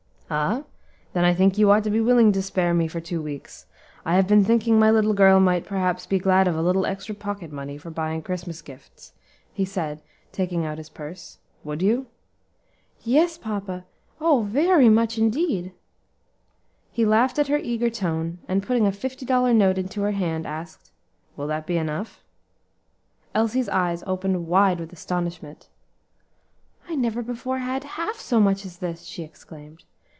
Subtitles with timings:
[0.33, 0.63] "Ah?
[1.11, 3.65] then I think you ought to be willing to spare me for two weeks.
[4.05, 7.13] I have been thinking my little girl might perhaps be glad of a little extra
[7.13, 9.11] pocket money for buying Christmas gifts,"
[9.51, 10.01] he said,
[10.31, 11.39] taking out his purse.
[11.65, 12.05] "Would you?"
[13.03, 13.83] "Yes, papa;
[14.21, 14.43] oh!
[14.43, 15.73] very much, indeed."
[16.93, 20.47] He laughed at her eager tone, and putting a fifty dollar note into her hand,
[20.47, 20.91] asked,
[21.35, 22.23] "Will that be enough?"
[23.35, 25.67] Elsie's eyes opened wide with astonishment.
[26.87, 29.83] "I never before had half so much as this," she exclaimed.